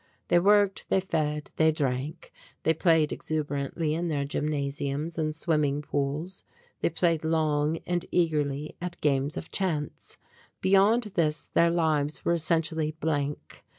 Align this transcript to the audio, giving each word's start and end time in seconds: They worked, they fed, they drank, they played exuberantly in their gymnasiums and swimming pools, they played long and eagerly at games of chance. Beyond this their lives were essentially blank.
They 0.29 0.39
worked, 0.39 0.89
they 0.89 0.99
fed, 0.99 1.51
they 1.57 1.71
drank, 1.71 2.31
they 2.63 2.73
played 2.73 3.11
exuberantly 3.11 3.93
in 3.93 4.07
their 4.07 4.25
gymnasiums 4.25 5.15
and 5.19 5.35
swimming 5.35 5.83
pools, 5.83 6.43
they 6.79 6.89
played 6.89 7.23
long 7.23 7.77
and 7.85 8.03
eagerly 8.11 8.75
at 8.81 8.99
games 9.01 9.37
of 9.37 9.51
chance. 9.51 10.17
Beyond 10.59 11.03
this 11.13 11.51
their 11.53 11.69
lives 11.69 12.25
were 12.25 12.33
essentially 12.33 12.93
blank. 12.99 13.63